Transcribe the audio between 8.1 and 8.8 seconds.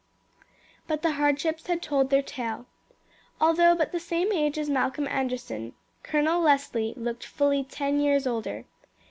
older.